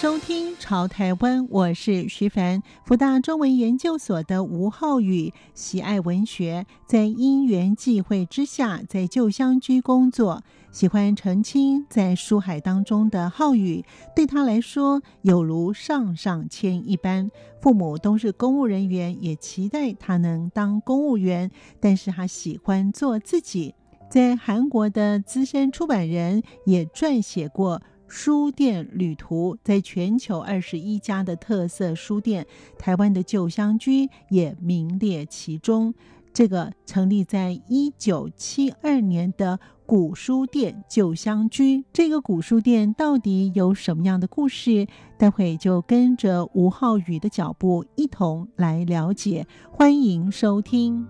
[0.00, 2.62] 收听《潮台湾》，我是徐凡。
[2.84, 10.44] 福大中文研究所的吴浩宇喜爱文学，在因缘际会之下，在旧香居工作。
[10.70, 13.84] 喜欢澄清在书海当中的浩宇，
[14.14, 17.28] 对他来说有如上上签一般。
[17.60, 23.74] 父母都是公务人员，也期待他能当公务员，但是他喜欢做自己。
[24.08, 27.82] 在韩国的资深出版人，也撰写过。
[28.08, 32.46] 书店旅途，在全球二十一家的特色书店，
[32.78, 35.94] 台湾的旧香居也名列其中。
[36.32, 44.86] 这个成立在一九七二年的古书店旧香居，这个古书店到底有什么样的故事？
[45.18, 49.46] 待会就跟着吴浩宇的脚步一同来了解。
[49.70, 51.06] 欢迎收听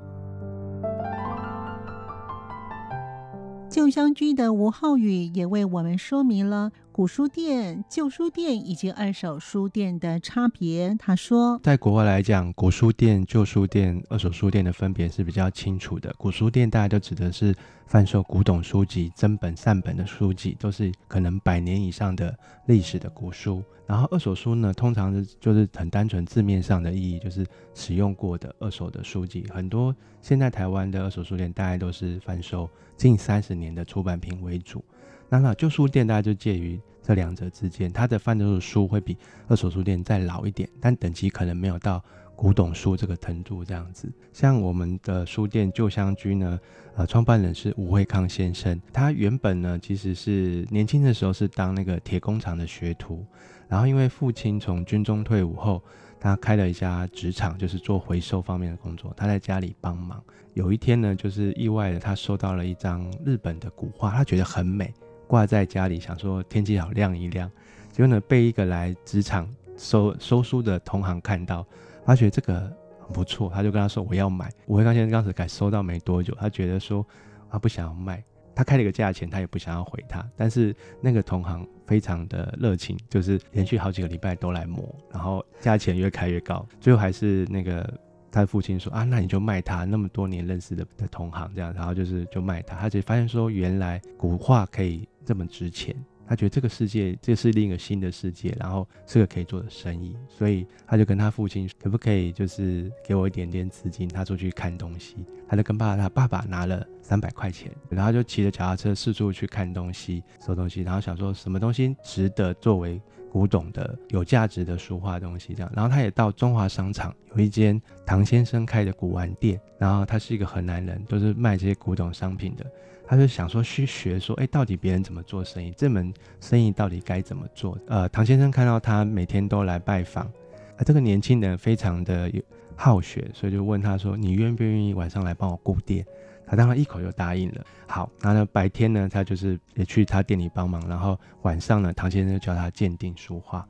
[3.70, 6.72] 旧香居的吴浩宇也为我们说明了。
[6.98, 16.12] 古书店、旧书店以及二手书店的差别，他说，在国外来讲，古书店、旧书店、二手书店的分别是比较清楚的。
[16.18, 17.54] 古书店大家都指的是
[17.86, 23.62] 贩售古董书籍、真本、善本的书籍，都是可能百年以上的历史的古书。
[23.86, 29.46] 然后二手书呢，通常是就是很单纯字面上的意义，就是使用过的二手的书籍。
[29.54, 34.84] 很多现在台湾的二手书店，大概都是贩售近三十年的出版品为主。
[35.30, 42.04] 那那旧书店大概就介于这两者之间，他的贩售的书会比二手书店再老一点，但等级可能没有到
[42.36, 44.12] 古董书这个程度这样子。
[44.30, 46.60] 像我们的书店旧香居呢，
[46.96, 53.24] 呃，创办人是吴惠康先生，他原本呢其实是年轻的时候是当那个铁工厂的学徒，
[53.68, 55.82] 然后因为父亲从军中退伍后，
[56.20, 60.22] 他开了一家纸厂，就是做回收方面的工作，他在家里帮忙。
[60.52, 64.92] 有一天呢，就是意外的他收到了一张日本的古画，他觉得很美。
[65.28, 67.48] 挂在家里，想说天气好晾一晾，
[67.92, 71.64] 结果呢被一个来职场收收书的同行看到，
[72.04, 72.60] 他觉得这个
[72.98, 74.50] 很不错，他就跟他说我要买。
[74.66, 77.06] 吴惠康先生当时才收到没多久，他觉得说
[77.50, 78.24] 他不想要卖，
[78.54, 80.26] 他开了一个价钱，他也不想要回他。
[80.34, 87.86] 但是那个同行非常的热情，就是连续好几个礼拜都来磨，然后价钱越开越高，最后还是那个。
[88.30, 92.76] 他父亲说啊，那你就卖他那么多年认识的的同行这样，然后就是就卖他。
[92.76, 95.94] 他就发现说，原来古画可以这么值钱。
[96.26, 105.16] 他觉得这个世界这是另一个新的世界，然后是个可以做的生意，所以他就跟他父亲可不可以就是给我一点点资金，他出去看东西。
[105.46, 112.98] 他就跟爸爸他爸爸拿了三百块钱，然后就骑着脚踏车四处去看东西、收东西，然后想说什么东西值得作为。
[113.30, 122.64] 古董的有价值的书画东西，这样，然后他也到中华商场有一间唐先生开的古玩店，然后他是一个河南人，都是卖这些古董商品的，
[123.06, 127.78] 他就想说去学说，哎，到底别人怎么做生意，这门生意到底该怎么做？
[127.86, 130.30] 呃，唐先生看到他每天都来拜访，
[130.76, 132.42] 呃，这个年轻人非常的有
[132.76, 136.06] 好学，所以就问他说，你愿不愿意晚上来帮我顾店？
[136.48, 137.64] 他当然一口就答应了。
[137.86, 143.66] 好，那呢，白天呢，他就是也去他店里帮忙，然后晚上呢，唐先生就教他鉴定书画。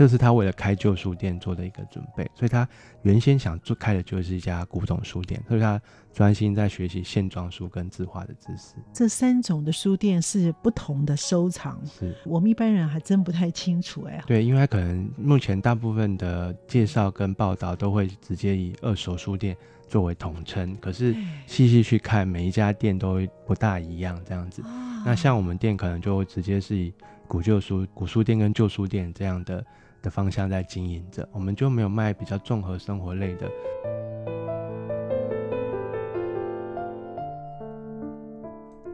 [0.00, 2.66] 这是他为了开旧书店做的一个准备，所以他
[3.02, 5.78] 原先想做开的就是一家古董书店，所以他
[6.10, 8.76] 专心在学习线装书跟字画的知识。
[8.94, 14.24] 这三种的书店是不同的收藏，是我们一般人还真不太清楚哎。
[14.26, 19.54] 对，因为可能目前大部分的介绍跟报道都会直接以二手书店
[19.86, 21.14] 作为统称，可是
[21.46, 24.62] 细细去看每一家店都不大一样这样子。
[25.04, 26.90] 那像我们店可能就直接是以
[27.28, 29.62] 古旧书、古书店跟旧书店这样的。
[30.02, 33.50] 的方向在经营着，我们就没有卖比较综合生活类的。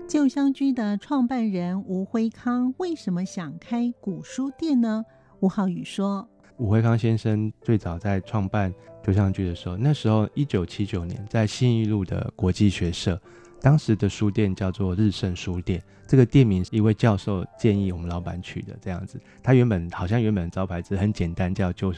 [0.09, 5.05] 旧香居的创办人吴辉康为什么想开古书店呢？
[5.41, 8.73] 吴浩宇说：“吴辉康先生最早在创办
[9.03, 13.21] 旧香居的时候，那时候一九七九年在信义路的国际学社。”
[13.61, 19.21] 当时的书店叫做日盛书店，这个店名是一位教授建议我们老板取的，这样子。
[19.43, 21.93] 他原本好像原本的招牌字很简单，叫旧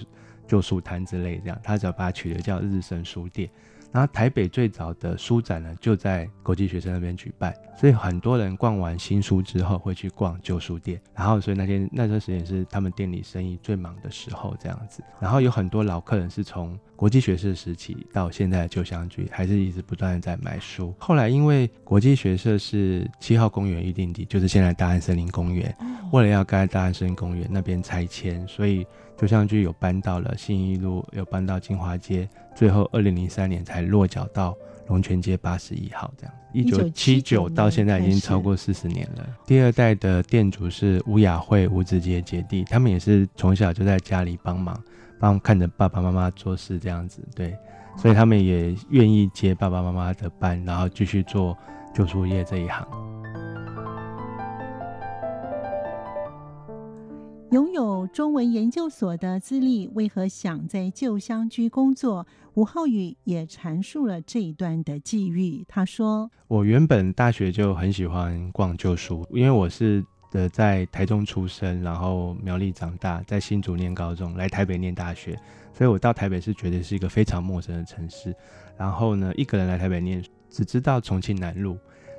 [0.47, 3.51] 旧书摊之类这样，他只要把它取的叫日盛书店。
[3.91, 15.03] 然后台北最早的书展呢，就在国际学生那边举办，所以很多人逛完新书之后会去逛旧书店，然后所以那天那段时间是他们店里生意最忙的时候，这样子。
[15.19, 20.95] 然后有很多老客人是从国际学社时期到现在的旧香居，还是一直不断的在买书。
[20.99, 25.75] 后来因为国际学社是七号公园预定地，就是现在大安森林公园，
[26.13, 28.87] 为了要盖大安森林公园那边拆迁，所以
[29.17, 34.53] 旧香居有搬到了信义路，有搬到金华街，最后二零零三年才落脚到
[34.89, 36.35] 龙泉街八十一号这样。
[36.53, 39.25] 一九七九到现在已经超过四十年了。
[39.47, 44.77] 第二代的店主是吴雅慧、吴子杰姐弟，他们也是从小就在家里帮忙。
[45.21, 47.57] 帮看着爸爸妈妈做事这样子，对，
[47.97, 51.57] 所以他们也愿意接爸爸妈妈的班，然后继续做
[51.95, 52.85] 旧书业这一行。
[57.51, 62.27] 拥有中文研究所的资历，为何想在旧香居工作？
[62.53, 65.65] 吴浩宇也阐述了这一段的际遇。
[65.67, 75.35] 他说：“我原本大学就很喜欢逛旧书，因为我是。”呃在台中出生，然后苗栗长大，在新竹念高中，来台北念大学，
[75.73, 78.37] 所以我到台北是觉得是一个非常陌生的城市。
[78.77, 81.79] 然后呢，一个人来台北念，只知道重庆南路。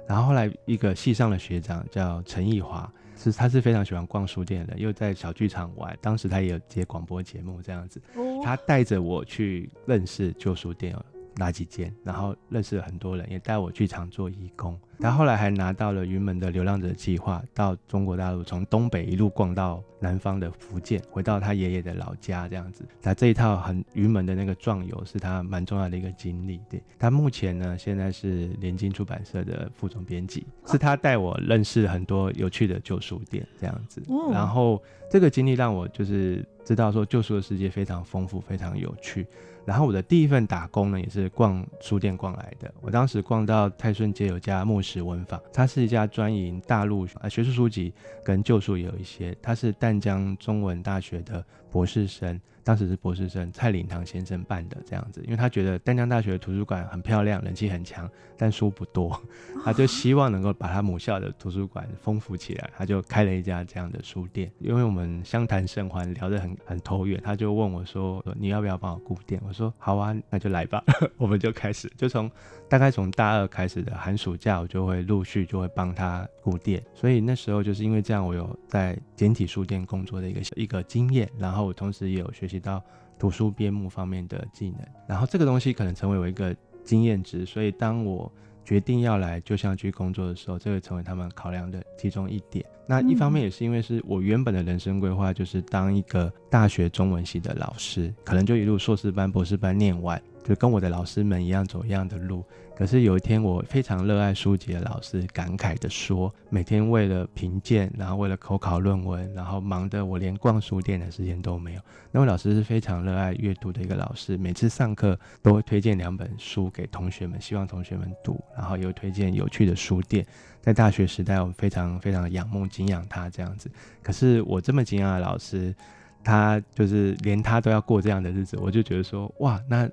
[0.10, 8.02] 然后后来一个系上的学长叫陈义华，是他是非常喜欢逛书店的，又在小剧场玩，当时他也有接广播节目这样子，
[8.44, 10.96] 他带着我去认识旧书店
[11.40, 14.78] 哪几间，然后认识了很多人，也带我去常做义工。
[15.00, 22.84] 他后来还拿到了云门的流浪者计划，到中国大陆，从东北一路逛到南方的福建，回到他爷爷的老家这样子。
[23.02, 26.60] 那这一套很云门的那个壮游，是他蛮重要的一个经历。
[26.70, 34.04] 对，他目前呢，现在是联经出版社的副总编辑，是他带我认识很多有趣的旧书店这样子。
[34.34, 39.26] 然后这个经历让我就是知道说，旧书的世界非常丰富，非常有趣。
[39.66, 42.72] 然后我的第一份打工呢，也是逛书店逛来的。
[42.80, 47.92] 我当时逛到泰顺街有家木石文坊，它是一家专营大陆啊学术书籍
[48.24, 49.36] 跟旧书也有一些。
[49.42, 52.40] 它是淡江中文大学的博士生。
[52.70, 58.08] 当时是博士生蔡林堂先生办的这样子，因为他觉得丹江大学的图书馆很漂亮，人气很强，
[58.38, 59.20] 但书不多，
[59.66, 64.52] 他就希望能够把他母校的图书馆丰富起来，他就开了一家这样的书店。
[64.60, 70.84] 因为我们相谈甚欢，聊得很很投缘，他就问我说：“你要不要帮我顾店？”我说：“好啊，那就来吧。
[71.18, 72.30] ”我们就开始，就从
[72.68, 76.84] 大概从大二开始的寒暑假，我就会陆续就会帮他顾店。
[76.94, 82.59] 所以那时候就是因为这样，我有在简体书店工作的一个一个经验，然后我同时也有学习。
[82.60, 82.84] 到
[83.18, 88.32] 图书编目方面的技能，然后这个东西可能成为我一个经验值，所以当我
[88.64, 92.66] 决定要来旧香居工作的时候，这个成为他们考量的其中一点。
[92.90, 100.20] 那一方面也是因为是我原本的人生规划，就是当一个大学中文系的老师，可能就一路硕士班、博士班念完。
[100.44, 102.44] 就跟我的老师们一样走一样的路，
[102.76, 120.26] 可是有一天，我非常热爱书籍的老师感慨地说：“每天为了评鉴，然后为了口考论文，然后忙得我连逛书店的时间都没有。”那位老师是非常热爱阅读的一个老师，每次上课都会推荐两本书给同学们，希望同学们读，然后又推荐有趣的书店。
[120.62, 123.70] 在大学时代，我非常非常仰慕、敬仰他这样子。
[124.02, 125.76] 可是我这么敬仰的老师，
[126.24, 129.88] 他就是连他都要过这样的日子，我就觉得说：“哇，那。”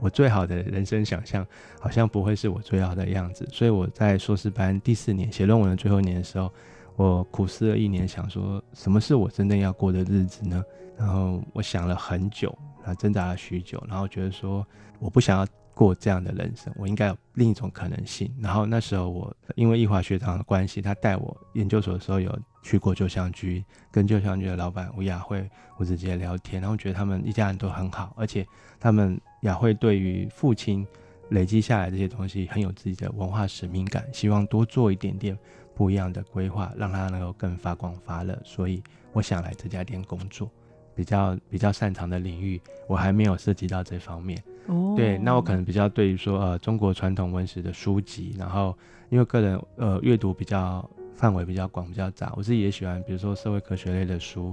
[0.00, 1.44] 我最好的人生想象，
[1.80, 6.48] 好像不会是我最好的样子，所以我在硕士班第四年写论文的最后一年的时候，
[6.94, 10.62] 我苦思了一年，想说什么是我真正要过的日子呢？
[10.96, 14.64] 然后我想了很久，啊，挣扎了许久，然后觉得说
[15.00, 15.44] 我不想要
[15.78, 18.28] 过这样的人生，我应该有另一种可能性。
[18.40, 25.48] 然后那时候我因为义华学长的关系，他带我研究所的时候有去过旧香居，跟旧香居的老板吴雅慧、
[25.78, 28.44] 吴子杰聊天，然后觉得他们一家人都很好，而且
[28.80, 29.16] 他们。
[29.42, 30.84] 雅慧对于父亲
[31.28, 35.38] 累积下来这些东西很有自己的文化使命感，希望多做一点点
[35.76, 38.36] 不一样的规划，让他能够更发光发热。
[38.44, 40.50] 所以我想来这家店工作，
[40.98, 44.42] 比较比较擅长的领域我还没有涉及到这方面。
[44.66, 48.76] 哦，对，那我可能比较对于说呃中国传统文史的书籍，然后
[49.08, 54.52] 因为个人呃阅读比较范围比较广比较杂，我自己也喜欢，比如说社会科学类的书。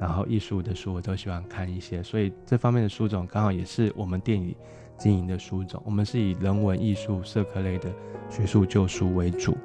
[0.00, 4.56] 然后艺术的书我都喜欢看一些，所以这方面的书种刚好也是我们店里
[4.98, 5.80] 经营的书种。
[5.84, 7.88] 我们是以人文、艺术、社科类的
[8.28, 9.56] 学术旧书为主。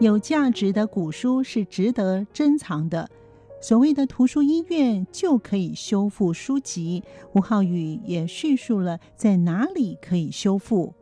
[0.00, 3.08] 有价值的古书是值得珍藏的。
[3.60, 7.02] 所谓的图书医院就可以修复书籍。
[7.32, 10.92] 吴浩宇也叙述了在哪里可以修复。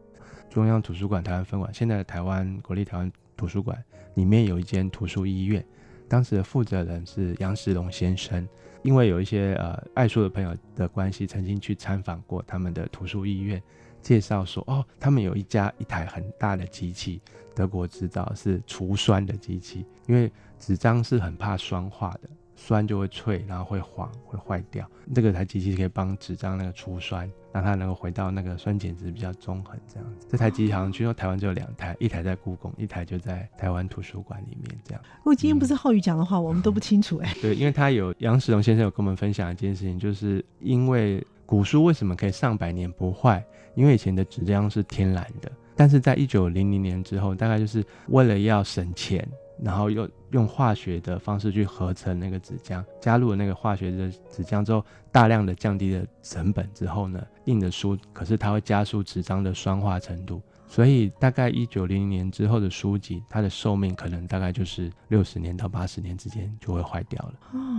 [0.50, 3.82] 中央图书馆台湾分馆，现在的台湾国立台湾图书馆
[4.14, 5.64] 里面有一间图书医院，
[6.06, 8.46] 当时的负责人是杨时龙先生，
[8.82, 13.60] 因为有一些呃爱书的朋友的关系，曾经去参访过他们的图书医院，
[14.02, 17.20] 介绍说哦，他们有一家一台很大的机器，
[17.54, 22.28] 德国制造，是除酸的机器，因为纸张是很怕酸化的。
[22.54, 24.88] 酸就会脆，然后会黄，会坏掉。
[25.12, 30.28] 这个台机器可以帮纸张那个除酸，让它能够回到那个酸碱值比较中和这样子。
[30.30, 35.02] 这台机器好像据说台湾只有两台，一台在故宫，一台就在台湾图书馆里面这样。
[35.16, 37.34] 如果今天不是浩宇讲的话，嗯、我们都不清楚哎。
[37.42, 43.44] 对，因为他有杨时龙先生有跟我们分享一件事情，就是因为古书为什么可以上百年不坏？
[43.74, 49.28] 因为以前的纸浆是天然的，但是在一九零零年之后，大概就是为了要省钱。
[49.62, 54.82] 然后又用化学的方式去合成那个纸浆，加入了那个化学的纸浆之后，
[55.12, 60.40] 大量的降低了成本之后呢，印的书可是它会加速纸张的酸化程度，
[60.72, 67.34] 所以大概一九零零年之后的书籍，它的寿命可能大概就是六十年到八十年之间就会坏掉了。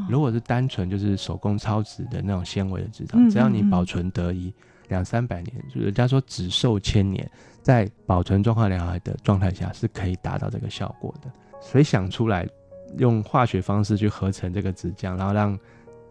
[0.07, 4.53] 如果是单纯就是手工抄纸的那种纤维的纸张，只要你保存得宜，
[4.89, 7.27] 两三百年，就人家说纸寿千年，
[7.63, 11.31] 在保存状况良好的状态下是可以达到这个效果的。
[11.63, 12.47] 谁想出来
[12.99, 15.57] 用化学方式去合成这个纸浆，然后让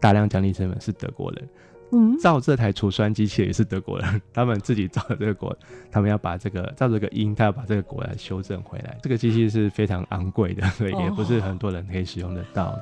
[0.01, 1.47] 大量降低成本是德国人。
[1.91, 5.55] 嗯，造这台除酸机器也是德国人， 他们自己造的这个果，
[5.91, 8.97] 他们要把这个造这个因，他要把这个果来修正回来。
[9.01, 12.71] 这个机器是非常昂贵的， 所以也不是很多人可以使用得到。
[12.71, 12.79] 哦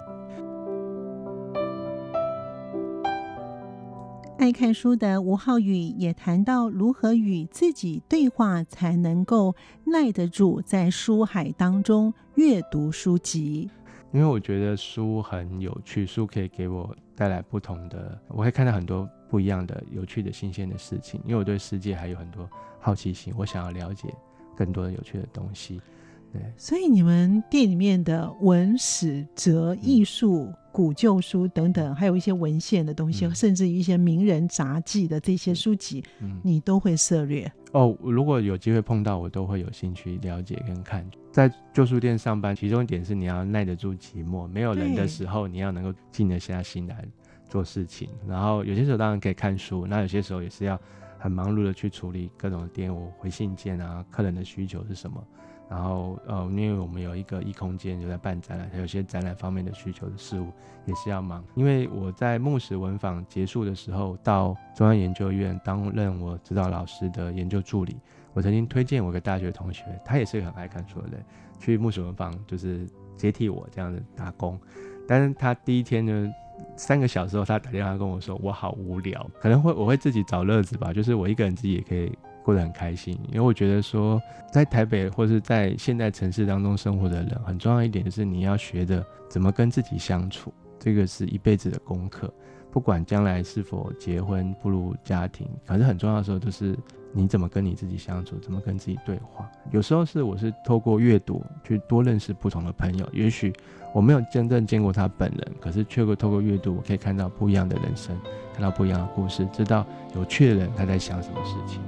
[4.38, 9.56] 爱看书的吴浩宇也谈到如何与自己对话，才能够
[9.86, 13.70] 耐得住在书海当中阅读书籍。
[14.12, 21.22] 因为我觉得书很有趣，书可以给我带来不同的，我会看到很多不一样的、有趣的、新鲜的事情。
[21.24, 22.50] 因为我对世界还有很多
[22.80, 24.14] 好奇心，我想要了解
[24.56, 25.82] 更多的有趣的东西。
[26.32, 30.46] 对，所以你们店里面的文史哲艺术。
[30.46, 37.94] 嗯古旧书等等，还有一些文献的东西，嗯、甚至于一些名人杂记的这些书籍，嗯，你都会涉略哦。
[38.02, 41.06] 如果有机会碰到，我都会有兴趣了解跟看。
[41.30, 47.04] 在旧书店上班，其中一点是你要耐得住寂寞，没有人的时候，你要能够静得下心来
[47.50, 48.08] 做事情。
[48.26, 50.80] 然后有些时候当然可以看书，那有些时候也是要
[51.20, 55.22] 很忙碌的去处理各种店务、回信件啊，客人的需求是什么。
[55.72, 60.52] 然后，呃，因为我们有一个异空间，就在办展览，还有些展览方面的需求的事务
[60.86, 61.42] 也是要忙。
[61.56, 67.96] 因为我在木石文坊结束的时候，到中央研究院担任我指导老师的研究助理。
[68.34, 71.24] 我曾经推荐我一个大学同学，他也是很爱看书的人，
[71.58, 72.86] 去木石文坊就是
[73.16, 74.60] 接替我这样子打工。
[75.08, 76.30] 但是他第一天呢，
[76.76, 82.12] 三个小时后，他打电话跟我说：“我好无聊，可能会我会自己找乐子吧，就是我一个人自己也可以。”
[82.44, 84.22] 过得很开心，因为我觉得说，
[84.52, 92.32] 在台北或是在现代城市当中生活的人，很重要一点就是你要学的怎么跟自己相处，这个是一辈子的功课。
[92.72, 96.74] 不管将来是否结婚步入家庭，可是很重要的时候就是
[97.12, 99.52] 你怎么跟你自己相处，怎么跟自己对话。
[99.72, 103.52] 有时候是我是透过阅读去多认识不同的朋友，也许
[103.94, 108.18] 我没有真正见过他本人，可是却会透过阅读，我可以看到不一样的人生，
[108.54, 111.82] 看到不一样的故事，知道有趣的人他在想什么事情。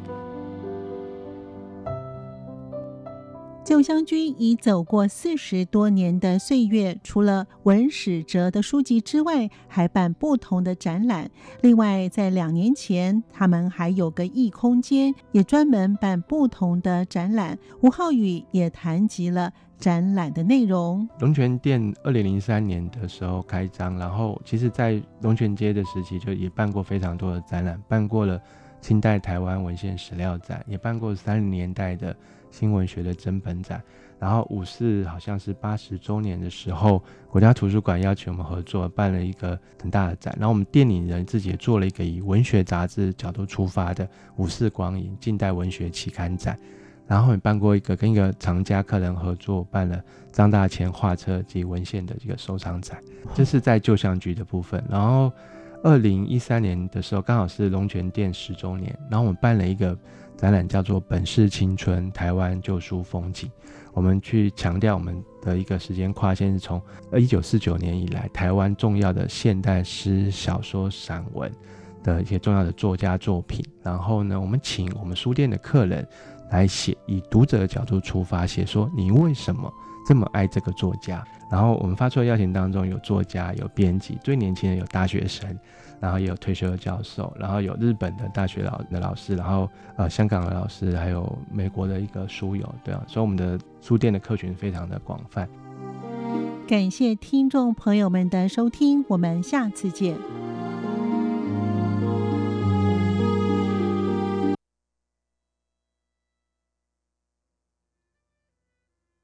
[3.64, 11.32] 旧香居已走过四十多年的岁月，除了文史哲的书籍之外，还办不同的展览。
[11.62, 17.58] 另外，在两年前，他们还有个异空间，也专门办不同的展览。
[17.82, 21.08] 吴浩宇也谈及了展览的内容。
[21.20, 28.38] 龙泉店二零零三年的时候开张，然后其实在龙泉街的时期就也办过非常多的展览，办过了
[28.84, 32.16] 清代台湾文献史料展，也办过三十年代的。
[32.52, 33.82] 新文学的珍本展，
[34.20, 46.56] 然后五四好像是八十周年的时候，国家图书馆邀请我们合作办了一个很大的展，然后我们店里人自己也做了一个以文学杂志角度出发的五四光影近代文学期刊展，
[47.08, 50.00] 然后也办过一个跟一个藏家客人合作办了
[50.32, 53.02] 张大千画册及文献的一个收藏展，
[53.34, 54.84] 这是在旧相局的部分。
[54.88, 55.34] 然后
[55.84, 59.96] 二零一三年的时候，刚好是龙泉店十周年，然后我们办了一个。
[60.36, 63.48] 展览叫做《本是青春：台湾旧书风景》，
[63.94, 71.50] 我们去强调我们的一个时间跨线是从呃一九四九年以来台湾重要的现代诗、小说、散文
[72.04, 73.64] 的一些重要的作家作品。
[73.84, 76.06] 然后呢，我们请我们书店的客人
[76.50, 79.72] 来写，以读者的角度出发，写说你为什么
[80.06, 81.24] 这么爱这个作家。
[81.50, 85.58] 然后我们发出的邀请当中有作家、有编辑，最年轻的有大学生。
[86.00, 95.48] 然后也有退休的教授，然后有日本的大学老的老师，然后呃香港的老师，还有美国的一个书友，对啊，所以我们的书店的客群非常的广泛。
[96.68, 100.18] 感谢听众朋友们的收听，我们下次见。